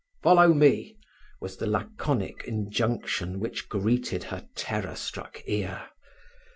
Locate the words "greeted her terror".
3.69-4.95